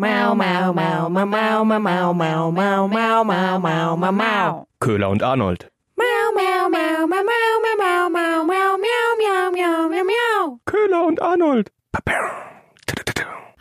[0.00, 4.68] Mau, mau, mau, mau, mau, mau, mau, mau, mau, mau, mau, mau, mau, mau.
[4.78, 5.68] Köhler und Arnold.
[5.96, 10.60] Mau, mau, mau, mau, mau, mau, mau, mau, mau, miau, miau, miau, miau, miau.
[10.66, 11.72] Köhler und Arnold.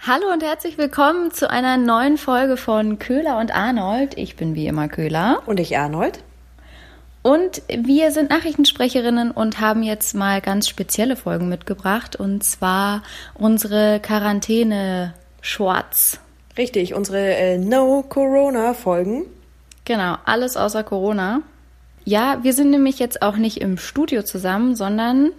[0.06, 4.16] Hallo und herzlich willkommen zu einer neuen Folge von Köhler und Arnold.
[4.16, 5.42] Ich bin wie immer Köhler.
[5.48, 6.24] Und ich Arnold.
[7.24, 12.16] Und wir sind Nachrichtensprecherinnen und haben jetzt mal ganz spezielle Folgen mitgebracht.
[12.16, 13.02] Und zwar
[13.34, 16.20] unsere Quarantäne-Shorts.
[16.58, 19.26] Richtig, unsere äh, No-Corona-Folgen.
[19.86, 21.42] Genau, alles außer Corona.
[22.04, 25.32] Ja, wir sind nämlich jetzt auch nicht im Studio zusammen, sondern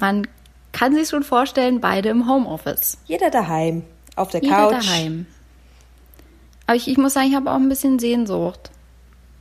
[0.00, 0.26] man
[0.72, 2.98] kann sich schon vorstellen, beide im Homeoffice.
[3.06, 3.82] Jeder daheim,
[4.16, 4.86] auf der Jeder Couch.
[4.86, 5.26] daheim.
[6.66, 8.70] Aber ich, ich muss sagen, ich habe auch ein bisschen Sehnsucht.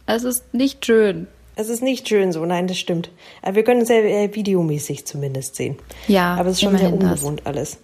[0.05, 1.27] Es ist nicht schön.
[1.55, 3.09] Es ist nicht schön so, nein, das stimmt.
[3.41, 5.77] Aber wir können es ja äh, videomäßig zumindest sehen.
[6.07, 7.21] Ja, Aber es ist schon sehr immerhin das.
[7.23, 7.77] ungewohnt alles.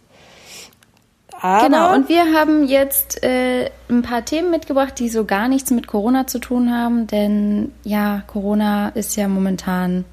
[1.43, 5.71] Aber Genau, und wir haben jetzt äh, ein paar Themen mitgebracht, die so gar nichts
[5.71, 10.05] mit Corona zu tun haben, denn ja, Corona ist ja momentan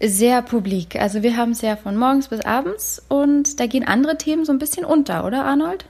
[0.00, 0.96] sehr publik.
[0.98, 4.52] Also wir haben es ja von morgens bis abends und da gehen andere Themen so
[4.52, 5.84] ein bisschen unter, oder Arnold?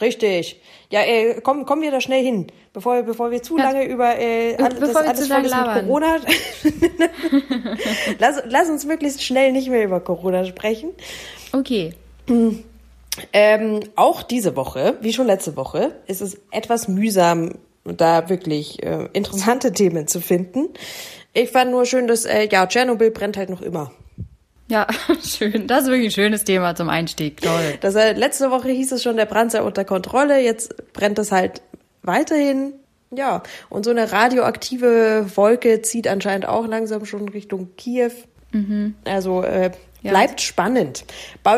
[0.00, 0.60] Richtig.
[0.90, 3.64] Ja, äh, komm, kommen wir da schnell hin, bevor, wir- bevor wir zu Ja.
[3.70, 5.86] lange über äh, alles, das bevor wir alles zu voll lange ist mit labern.
[5.86, 6.16] Corona.
[8.18, 10.88] lass, lass uns möglichst schnell nicht mehr über Corona sprechen.
[11.52, 11.92] Okay.
[13.32, 19.08] Ähm, auch diese Woche, wie schon letzte Woche, ist es etwas mühsam, da wirklich äh,
[19.12, 20.68] interessante Themen zu finden.
[21.32, 23.92] Ich fand nur schön, dass äh, ja Tschernobyl brennt halt noch immer.
[24.68, 24.86] Ja,
[25.24, 25.66] schön.
[25.66, 27.40] Das ist wirklich ein schönes Thema zum Einstieg.
[27.40, 27.78] Toll.
[27.80, 30.40] Das, äh, letzte Woche hieß es schon, der Brand sei unter Kontrolle.
[30.40, 31.62] Jetzt brennt es halt
[32.02, 32.74] weiterhin.
[33.12, 38.12] Ja, und so eine radioaktive Wolke zieht anscheinend auch langsam schon Richtung Kiew.
[39.04, 39.74] Also äh, Mhm.
[40.02, 40.10] Ja.
[40.10, 41.04] bleibt spannend.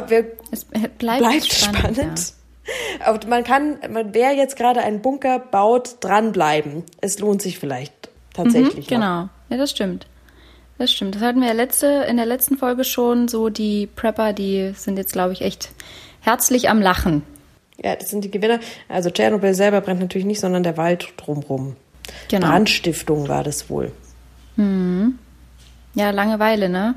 [0.09, 1.97] Wir, Es bleibt, bleibt spannend.
[1.97, 2.33] spannend.
[3.05, 6.85] Aber man kann, man, wer jetzt gerade einen Bunker baut, dranbleiben.
[7.01, 8.45] Es lohnt sich vielleicht Ja.
[8.45, 8.87] tatsächlich.
[8.87, 9.29] Mhm, genau.
[9.49, 10.07] Ja, das stimmt.
[10.79, 11.15] Das stimmt.
[11.17, 13.29] Das hatten wir ja letzte, in der letzten Folge schon.
[13.29, 15.71] So die Prepper, die sind jetzt, glaube ich, echt
[16.21, 17.23] herzlich am Lachen.
[17.83, 18.61] Ja, das sind die Gewinner.
[18.89, 21.77] Also Tschernobyl selber brennt natürlich nicht, sondern der Wald drumrum.
[22.29, 22.47] Genau.
[22.49, 23.93] Brandstiftung war das wohl.
[25.95, 26.95] Ja, Langeweile, ne?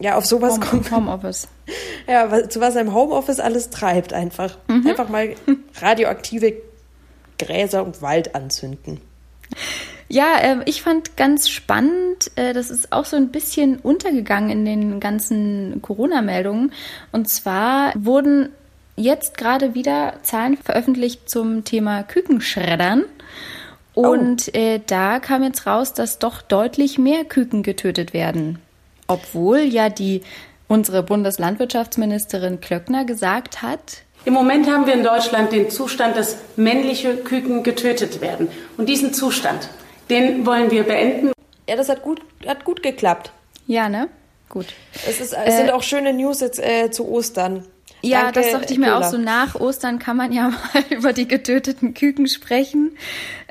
[0.00, 0.90] Ja, auf sowas Home, kommt.
[0.90, 1.48] Homeoffice.
[2.08, 4.58] Ja, was- zu was im Homeoffice alles treibt, einfach.
[4.68, 4.86] Mhm.
[4.86, 5.34] Einfach mal
[5.80, 6.52] radioaktive
[7.38, 9.00] Gräser und Wald anzünden.
[10.08, 14.64] Ja, äh, ich fand ganz spannend, äh, das ist auch so ein bisschen untergegangen in
[14.64, 16.72] den ganzen Corona-Meldungen.
[17.10, 18.50] Und zwar wurden
[18.94, 23.04] jetzt gerade wieder Zahlen veröffentlicht zum Thema Kükenschreddern.
[23.94, 28.60] Und äh, da kam jetzt raus, dass doch deutlich mehr Küken getötet werden.
[29.06, 30.22] Obwohl ja die
[30.68, 37.16] unsere Bundeslandwirtschaftsministerin Klöckner gesagt hat, Im Moment haben wir in Deutschland den Zustand, dass männliche
[37.16, 38.48] Küken getötet werden.
[38.76, 39.68] Und diesen Zustand,
[40.10, 41.32] den wollen wir beenden.
[41.68, 43.30] Ja, das hat gut, hat gut geklappt.
[43.66, 44.08] ja, ne?
[44.48, 44.66] Gut.
[45.06, 47.64] Es, ist, es sind auch schöne News jetzt äh, zu Ostern.
[48.02, 49.10] Ja, Danke, das dachte ich mir auch Köhler.
[49.10, 49.18] so.
[49.18, 52.96] Nach Ostern kann man ja mal über die getöteten Küken sprechen.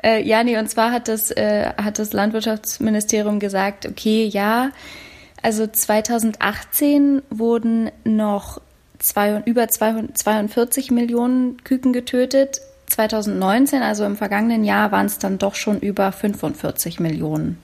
[0.02, 4.70] Äh, ja, nee, und zwar hat das, äh, hat das Landwirtschaftsministerium gesagt, okay, ja,
[5.42, 8.60] also 2018 wurden noch
[8.98, 12.60] zwei, über 242 Millionen Küken getötet.
[12.88, 17.58] 2019, also im vergangenen Jahr, waren es dann doch schon über 45 Millionen.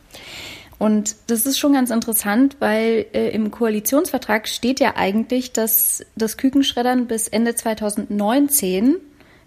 [0.79, 6.37] Und das ist schon ganz interessant, weil äh, im Koalitionsvertrag steht ja eigentlich, dass das
[6.37, 8.97] Kükenschreddern bis Ende 2019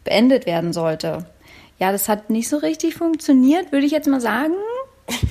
[0.06, 1.26] beendet werden sollte.
[1.78, 4.54] Ja, das hat nicht so richtig funktioniert, würde ich jetzt mal sagen.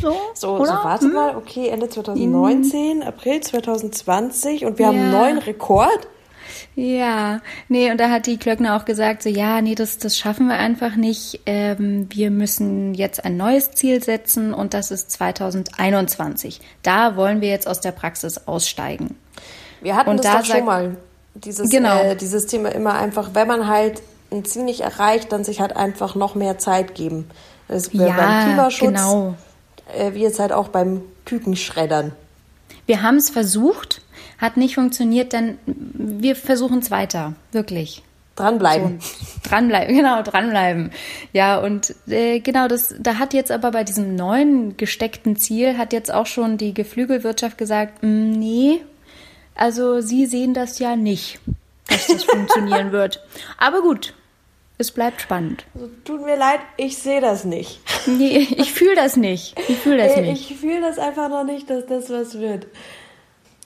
[0.00, 0.66] So, So, oder?
[0.66, 1.12] so warte Hm?
[1.12, 5.18] mal, okay, Ende 2019, April 2020 und wir haben einen Ja.
[5.20, 6.08] neuen Rekord.
[6.76, 10.46] Ja, nee, und da hat die Klöckner auch gesagt, so ja, nee, das, das schaffen
[10.48, 11.40] wir einfach nicht.
[11.46, 16.60] Ähm, wir müssen jetzt ein neues Ziel setzen und das ist 2021.
[16.82, 19.16] Da wollen wir jetzt aus der Praxis aussteigen.
[19.82, 20.96] Wir hatten Und das da doch schon sagt- mal,
[21.34, 22.00] dieses, Genau.
[22.00, 24.02] äh, dieses Thema immer einfach, wenn man halt
[24.32, 27.28] ein Ziel nicht erreicht, dann sich halt einfach noch mehr Zeit geben.
[27.69, 29.34] Das ist Ja, beim Klimaschutz, genau.
[29.96, 32.12] Äh, wie jetzt halt auch beim Kükenschreddern.
[32.87, 34.02] Wir haben es versucht,
[34.38, 38.02] hat nicht funktioniert, dann wir versuchen es weiter, wirklich.
[38.37, 38.99] Dranbleiben.
[39.00, 40.91] So, dranbleiben, genau, dranbleiben.
[41.32, 45.93] Ja, und äh, genau, das, da hat jetzt aber bei diesem neuen gesteckten Ziel, hat
[45.93, 48.81] jetzt auch schon die Geflügelwirtschaft gesagt, "Mm, nee,
[49.55, 51.38] also sie sehen das ja nicht,
[51.88, 53.25] dass das funktionieren wird.
[53.56, 54.14] Aber gut,
[54.79, 55.65] es bleibt spannend.
[55.75, 57.81] Also, tut mir leid, ich sehe das nicht.
[58.06, 59.59] Nee, ich fühle das nicht.
[59.67, 60.50] Ich fühle das nicht.
[60.50, 62.67] Ich fühle das einfach noch nicht, dass das was wird.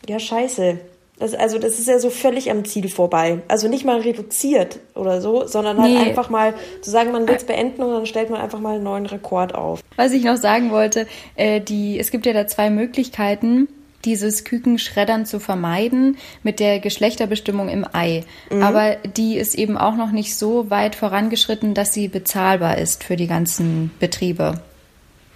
[0.09, 0.79] Ja, scheiße.
[1.19, 3.41] Das, also das ist ja so völlig am Ziel vorbei.
[3.49, 5.99] Also nicht mal reduziert oder so, sondern halt Nee.
[5.99, 8.85] einfach mal zu sagen, man will es beenden und dann stellt man einfach mal einen
[8.85, 9.81] neuen Rekord auf.
[9.97, 13.67] Was ich noch sagen wollte, äh, die, es gibt ja da zwei Möglichkeiten,
[14.05, 18.25] dieses Kükenschreddern zu vermeiden mit der Geschlechterbestimmung im Ei.
[18.50, 23.17] Aber die ist eben auch noch nicht so weit vorangeschritten, dass sie bezahlbar ist für
[23.17, 24.62] die ganzen Betriebe.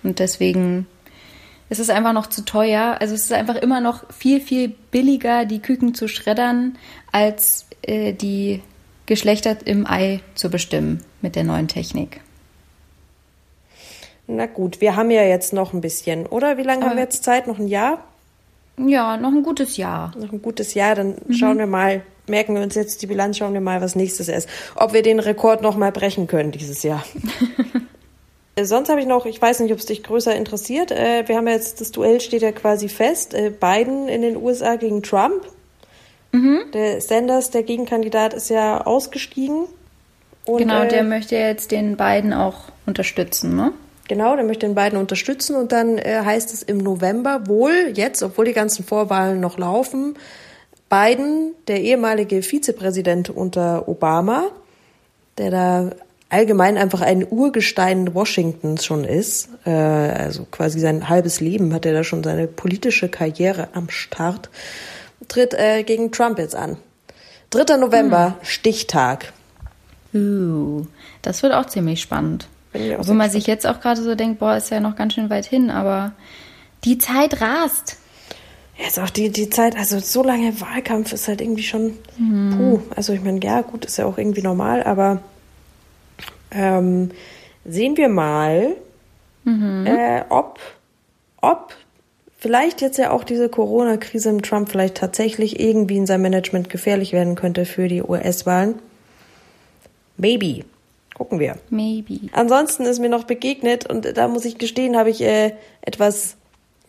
[0.02, 0.86] Und deswegen
[1.70, 2.96] ist es einfach noch zu teuer.
[3.00, 6.76] Also es ist einfach immer noch viel, viel billiger, die Küken zu schreddern,
[7.10, 8.60] als äh, die
[9.06, 12.20] Geschlechter im Ei zu bestimmen mit der neuen Technik.
[14.26, 16.56] Na gut, wir haben ja jetzt noch ein bisschen, oder?
[16.56, 17.46] Wie lange haben Aber- wir jetzt Zeit?
[17.46, 18.04] Noch ein Jahr?
[18.78, 20.12] Ja, noch ein gutes Jahr.
[20.18, 23.52] Noch ein gutes Jahr, dann schauen wir mal, merken wir uns jetzt die Bilanz, schauen
[23.52, 24.48] wir mal, was nächstes ist.
[24.74, 27.04] Ob wir den Rekord noch mal brechen können dieses Jahr.
[28.54, 30.90] Äh, Sonst habe ich noch, ich weiß nicht, ob es dich größer interessiert.
[30.90, 33.32] Äh, wir haben jetzt, das Duell steht ja quasi fest.
[33.32, 35.42] Äh, Biden in den USA gegen Trump.
[36.34, 39.64] Der Sanders, der Gegenkandidat, ist ja ausgestiegen.
[40.44, 43.72] Und, Genau, äh, der möchte jetzt den beiden auch unterstützen, ne?
[44.08, 48.22] Genau, der möchte den beiden unterstützen und dann äh, heißt es im November wohl jetzt,
[48.22, 50.16] obwohl die ganzen Vorwahlen noch laufen,
[50.90, 54.50] Biden, der ehemalige Vizepräsident unter Obama,
[55.38, 55.90] der da
[56.28, 61.92] allgemein einfach ein Urgestein Washingtons schon ist, äh, also quasi sein halbes Leben hat er
[61.92, 64.50] da schon seine politische Karriere am Start,
[65.28, 66.76] tritt äh, gegen Trump jetzt an.
[67.50, 67.76] 3.
[67.76, 69.32] November, Stichtag.
[70.14, 70.86] Uh,
[71.22, 72.48] das wird auch ziemlich spannend.
[72.74, 75.44] Wo man sich jetzt auch gerade so denkt, boah, ist ja noch ganz schön weit
[75.44, 76.12] hin, aber
[76.84, 77.98] die Zeit rast.
[78.78, 81.98] Jetzt auch die, die Zeit, also so lange Wahlkampf ist halt irgendwie schon,
[82.56, 85.20] puh, also ich meine, ja, gut, ist ja auch irgendwie normal, aber
[86.50, 87.10] ähm,
[87.64, 88.76] sehen wir mal,
[89.44, 90.58] äh, ob,
[91.40, 91.74] ob
[92.38, 97.12] vielleicht jetzt ja auch diese Corona-Krise im Trump vielleicht tatsächlich irgendwie in seinem Management gefährlich
[97.12, 98.76] werden könnte für die US-Wahlen.
[100.16, 100.64] Maybe.
[101.22, 101.54] Gucken wir.
[101.70, 102.18] Maybe.
[102.32, 106.34] Ansonsten ist mir noch begegnet und da muss ich gestehen, habe ich äh, etwas,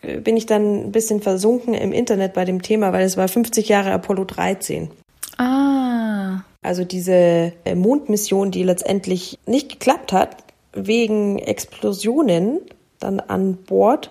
[0.02, 3.28] äh, bin ich dann ein bisschen versunken im Internet bei dem Thema, weil es war
[3.28, 4.90] 50 Jahre Apollo 13.
[5.38, 10.38] Ah, Also diese äh, Mondmission, die letztendlich nicht geklappt hat,
[10.72, 12.58] wegen Explosionen
[12.98, 14.10] dann an Bord.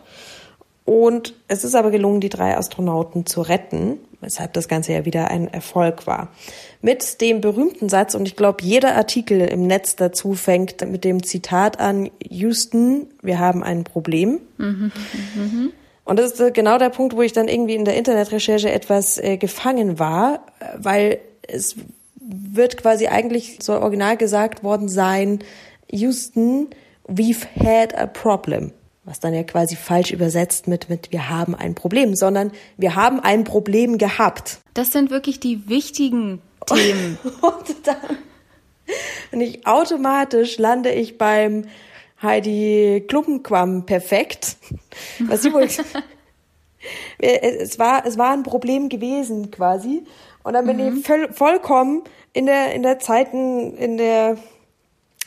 [0.86, 5.30] Und es ist aber gelungen, die drei Astronauten zu retten, weshalb das Ganze ja wieder
[5.30, 6.30] ein Erfolg war.
[6.82, 11.24] Mit dem berühmten Satz, und ich glaube, jeder Artikel im Netz dazu fängt mit dem
[11.24, 14.40] Zitat an, Houston, wir haben ein Problem.
[16.06, 19.18] Und das ist äh, genau der Punkt, wo ich dann irgendwie in der Internetrecherche etwas
[19.18, 21.76] äh, gefangen war, äh, weil es
[22.20, 25.40] wird quasi eigentlich soll original gesagt worden sein,
[25.92, 26.68] Houston,
[27.08, 28.72] we've had a problem.
[29.06, 33.20] Was dann ja quasi falsch übersetzt mit, mit wir haben ein Problem, sondern wir haben
[33.20, 34.60] ein Problem gehabt.
[34.74, 37.18] das sind wirklich die wichtigen Themen.
[37.42, 38.18] Und dann
[39.32, 41.66] und ich automatisch lande ich beim
[42.22, 44.58] Heidi Klumpenquam perfekt.
[45.20, 45.64] Was sie wohl
[47.20, 50.04] es war es war ein Problem gewesen quasi
[50.44, 52.04] und dann bin ich voll, vollkommen
[52.34, 54.38] in der in der Zeiten in der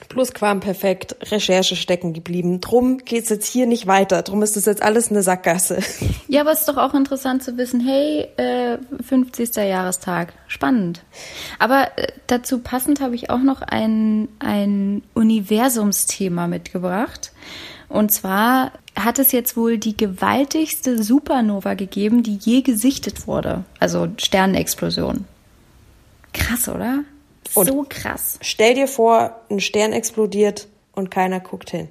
[0.08, 2.60] Plusquam perfekt Recherche stecken geblieben.
[2.60, 4.22] Drum geht's jetzt hier nicht weiter.
[4.22, 5.78] Drum ist das jetzt alles eine Sackgasse.
[6.28, 9.56] ja, aber es ist doch auch interessant zu wissen, hey, äh, 50.
[9.56, 10.34] Jahrestag.
[10.48, 11.02] Spannend.
[11.58, 17.32] Aber äh, dazu passend habe ich auch noch ein, ein Universumsthema mitgebracht.
[17.88, 23.64] Und zwar hat es jetzt wohl die gewaltigste Supernova gegeben, die je gesichtet wurde.
[23.80, 25.24] Also Sternenexplosion.
[26.34, 27.04] Krass, oder?
[27.54, 28.38] Und- so krass.
[28.40, 31.88] Stell dir vor, ein Stern explodiert und keiner guckt hin.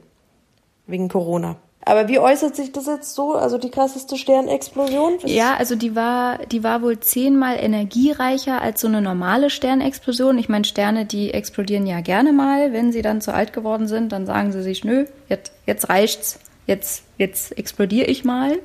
[0.88, 1.56] Wegen Corona.
[1.88, 3.34] Aber wie äußert sich das jetzt so?
[3.36, 5.20] Also die krasseste Sternexplosion?
[5.22, 10.40] Was- Ja, also die war, die war wohl zehnmal energiereicher als so eine normale Sternexplosion.
[10.40, 14.12] Ich meine, Sterne, die explodieren ja gerne mal, wenn sie dann zu alt geworden sind,
[14.12, 18.58] dann sagen sie sich, nö, jetzt, jetzt reicht's, jetzt, jetzt explodiere ich mal.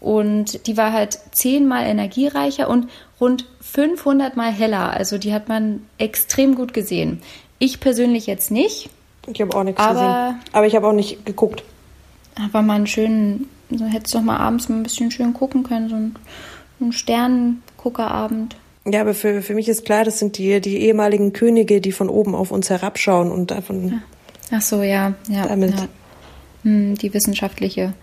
[0.00, 2.88] Und die war halt zehnmal energiereicher und
[3.20, 4.90] rund 500 mal heller.
[4.90, 7.20] Also die hat man extrem gut gesehen.
[7.58, 8.90] Ich persönlich jetzt nicht,
[9.28, 9.94] Ich habe auch nichts Aber-
[10.34, 10.40] gesehen.
[10.52, 11.62] Aber ich habe auch nicht geguckt.
[12.36, 15.62] aber mal einen schönen, so hättest du doch mal abends mal ein bisschen schön gucken
[15.62, 16.14] können, so ein,
[16.80, 18.56] ein Sternenguckerabend.
[18.84, 22.08] Ja, aber für, für mich ist klar, das sind die, die ehemaligen Könige, die von
[22.08, 24.00] oben auf uns herabschauen und davon
[24.52, 25.46] Ach so, ja, ja.
[25.46, 25.88] Damit- ja.
[26.62, 27.94] Hm, die wissenschaftliche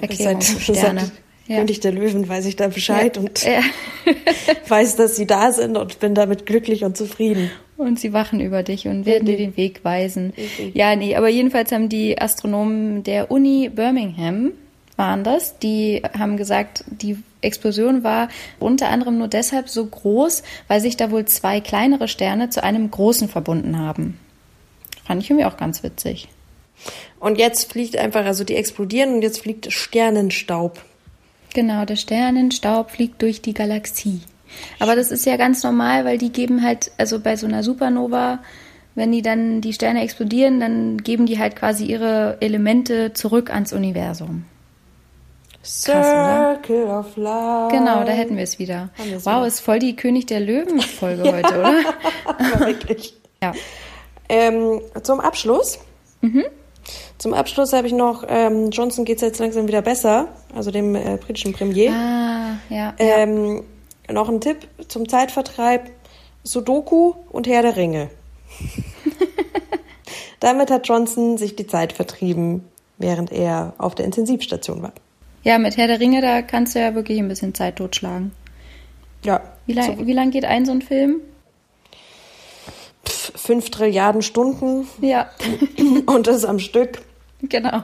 [0.00, 1.00] Erklärung seit, für Sterne.
[1.00, 1.12] seit
[1.46, 1.56] Ja.
[1.56, 3.22] König der Löwen weiß ich da Bescheid Ja.
[3.22, 3.60] und Ja.
[4.68, 7.50] weiß, dass sie da sind und bin damit glücklich und zufrieden.
[7.76, 10.32] Und sie wachen über dich und werden dir den Weg weisen.
[10.36, 10.74] Richtig.
[10.74, 14.52] Ja, nee, aber jedenfalls haben die Astronomen der Uni Birmingham
[14.96, 15.58] waren das.
[15.58, 18.28] Die haben gesagt, die Explosion war
[18.60, 22.90] unter anderem nur deshalb so groß, weil sich da wohl zwei kleinere Sterne zu einem
[22.90, 24.18] großen verbunden haben.
[25.04, 26.28] Fand ich irgendwie auch ganz witzig.
[27.18, 30.80] Und jetzt fliegt einfach, also die explodieren und jetzt fliegt Sternenstaub.
[31.54, 34.20] Genau, der Sternenstaub fliegt durch die Galaxie.
[34.78, 38.40] Aber das ist ja ganz normal, weil die geben halt, also bei so einer Supernova,
[38.94, 43.72] wenn die dann die Sterne explodieren, dann geben die halt quasi ihre Elemente zurück ans
[43.72, 44.44] Universum.
[45.64, 47.74] Circle of Life.
[47.74, 48.90] Genau, da hätten wir es wieder.
[48.96, 49.46] Wow, wieder.
[49.46, 51.78] ist voll die König der Löwen-Folge heute, oder?
[52.66, 53.14] Wirklich.
[53.42, 53.52] Ja.
[54.28, 55.78] Ähm, zum Abschluss.
[57.18, 60.94] Zum Abschluss habe ich noch, ähm, Johnson geht es jetzt langsam wieder besser, also dem
[60.94, 61.90] äh, britischen Premier.
[61.92, 62.76] Ah, ja.
[62.76, 62.94] ja.
[62.98, 63.62] Ähm,
[64.10, 65.90] noch ein Tipp zum Zeitvertreib:
[66.42, 68.10] Sudoku und Herr der Ringe.
[70.40, 72.64] Damit hat Johnson sich die Zeit vertrieben,
[72.98, 74.92] während er auf der Intensivstation war.
[75.44, 78.32] ja, mit Herr der Ringe, da kannst du ja wirklich ein bisschen Zeit totschlagen.
[79.24, 81.20] Ja, Wie lang, wie lang geht ein so ein Film?
[83.42, 85.30] Fünf Trilliarden Stunden Ja,
[86.06, 87.02] und das am Stück
[87.42, 87.82] genau.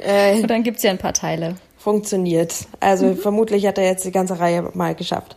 [0.00, 1.56] äh, Und dann gibt's ja ein paar Teile.
[1.78, 2.54] funktioniert.
[2.80, 5.36] Also vermutlich hat er jetzt die ganze Reihe mal geschafft.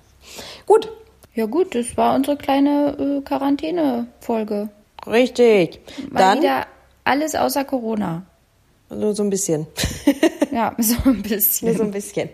[0.66, 0.92] Gut,
[1.36, 4.70] Ja gut, das war unsere kleine äh, Quarantäne-Folge.
[5.08, 5.80] richtig.
[6.10, 6.66] Mal Dann wieder
[7.04, 8.24] alles außer Corona.
[8.90, 9.68] nur so ein bisschen.
[10.52, 11.78] Ja, so ein nur bisschen.
[11.78, 12.30] so ein bisschen.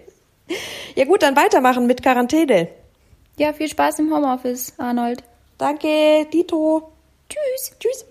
[0.95, 2.67] Ja gut, dann weitermachen mit Quarantäne.
[3.37, 5.23] Ja, viel Spaß im Homeoffice, Arnold.
[5.57, 6.90] Danke, Dito.
[7.31, 7.71] Tschüss.
[7.79, 8.05] Tschüss.